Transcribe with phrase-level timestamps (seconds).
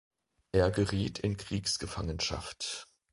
[0.51, 2.87] Er geriet in Kriegsgefangenschaft.